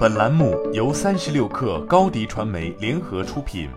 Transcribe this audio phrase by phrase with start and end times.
[0.00, 3.68] 本栏目由三十六氪高低传媒联合出品。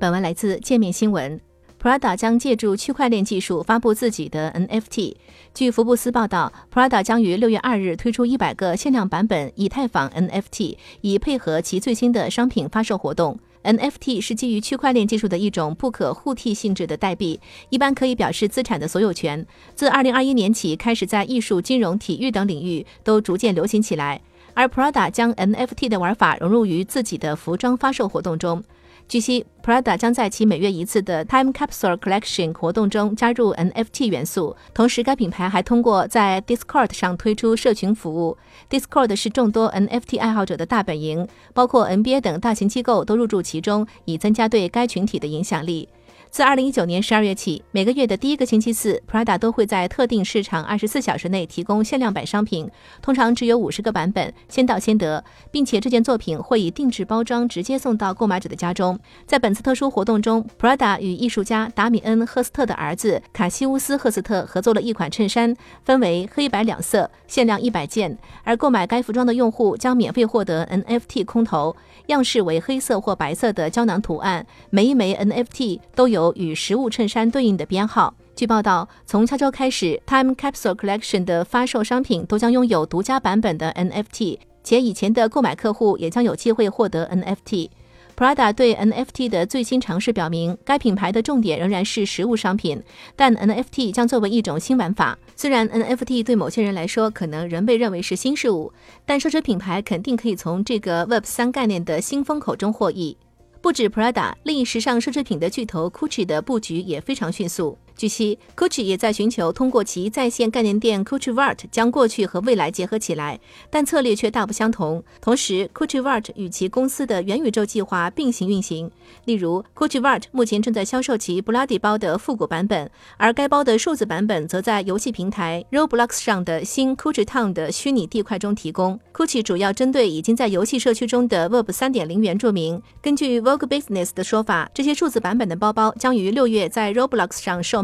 [0.00, 1.38] 本文来自界面新闻。
[1.78, 5.16] Prada 将借助区块链技术发布自己的 NFT。
[5.52, 13.38] 据福布斯报道，Prada 将于六月二日推出一百个限量版本以太坊 NFT，以配合其最新的商品发售活动。
[13.64, 17.40] NFT 是基于区块链技术的一种不可互替性质的代币，
[17.70, 19.44] 一般可以表示资产的所有权。
[19.74, 24.20] 自2021年起，开始在艺术、金融、体育等领域都逐渐流行起来。
[24.52, 28.62] 而 Prada 将 NFT 的玩法融入于自己的服装发售活动中。
[29.06, 34.56] 据悉，Prada 将在其每月一次的 Time Capsule Collection 活动中加入 NFT 元素。
[34.72, 38.36] 同时，该品牌还通过在 Discord 上推出社群服务。
[38.70, 45.88] Discord 是众多 NFT 爱好者的大本营，包括 NBA 等大型机构都入驻其中，以增加对该群体的影响力。
[46.34, 52.68] 自二零一九年十二月起，每个月的第一个星期四，Prada 都会在特定市场二十四小时内提供限量版商品，
[53.00, 58.98] 通常只有五十个版本，先到先得，并且这件作品会以定制包装直接送到购买者的家中。
[59.24, 65.54] 在本次特殊活动中，Prada 与艺术家达米恩·赫斯特的儿子卡西乌斯·赫斯特合作了一款衬衫，
[65.84, 68.18] 分为黑白两色，限量一百件。
[68.42, 71.76] 而购买该服装的用户将免费获得 NFT 空投，
[72.06, 76.23] 样式为黑色或白色的胶囊图案，每一枚 NFT 都有。
[76.36, 78.14] 与实物衬衫对应的编号。
[78.36, 87.70] 据报道，从下周开始，Time Capsule Collection 的发售商品都将拥有独家版本的 NFT，且以前的购买客户也将有机会获得 NFT。
[88.16, 92.80] Prada 对 NFT 的最新尝试表明，该品牌的重点仍然是实物商品，
[93.16, 95.18] 但 NFT 将作为一种新玩法。
[95.34, 98.72] 虽然 NFT 对某些人来说可能仍被认为是新事物，
[99.04, 103.16] 但奢侈品牌肯定可以从这个 Web 三概念的新风口中获益。
[103.64, 107.78] 不止 Prada，另一时尚奢侈品的巨头 Gucci 的布局也非常迅速。
[107.96, 113.38] 据悉，Gucci 也在寻求通过其在线概念店 Gucci Vault 将过去和未来结合起来，
[113.70, 115.04] 但策略却大不相同。
[115.20, 118.90] 同时，Gucci Vault 与其公司的元宇宙计划并行运行。
[119.26, 128.98] 例如，Gucci Vault 目前正在销售其 Bloody 包的复古版本，而该包的数字版本则在游戏平台 Roblox 上的新 Gucci Town 的虚拟地块中提供。
[129.12, 132.82] Gucci 主要针对已经在游戏社区中的 Web 3.0原住民。
[133.00, 137.83] 根据 Vogue Business 的说法，这些数字版本的包包将于六月在 Roblox 上售。